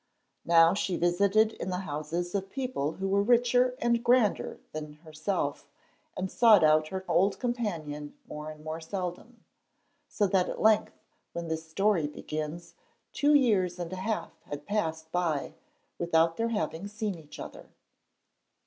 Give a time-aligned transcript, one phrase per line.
[0.45, 5.67] Now she visited in the houses of people who were richer and grander than herself
[6.17, 9.45] and sought out her old companion more and more seldom,
[10.09, 10.97] so that at length
[11.33, 12.73] when this story begins,
[13.13, 15.53] two years and a half had passed by
[15.99, 17.69] without their having seen each other.